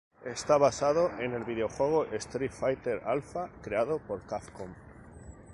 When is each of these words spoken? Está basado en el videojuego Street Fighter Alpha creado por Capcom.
Está 0.25 0.57
basado 0.57 1.11
en 1.19 1.33
el 1.33 1.43
videojuego 1.43 2.05
Street 2.05 2.49
Fighter 2.51 3.03
Alpha 3.05 3.51
creado 3.61 3.99
por 3.99 4.25
Capcom. 4.25 4.73